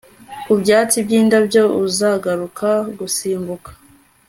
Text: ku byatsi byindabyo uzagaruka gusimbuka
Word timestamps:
ku 0.45 0.53
byatsi 0.61 0.97
byindabyo 1.05 1.63
uzagaruka 1.85 2.69
gusimbuka 2.99 3.69